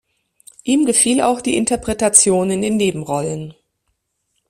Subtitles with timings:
[0.63, 3.53] Ihm gefiel auch die Interpretation in den Nebenrollen.